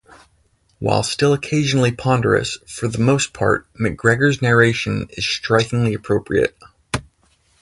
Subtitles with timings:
[0.79, 6.57] While still occasionally ponderous, for the most part McGregor's narration is strikingly appropriate.